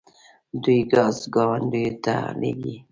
دوی 0.63 0.79
ګاز 0.91 1.17
ګاونډیو 1.35 1.93
ته 2.03 2.15
لیږي. 2.39 2.75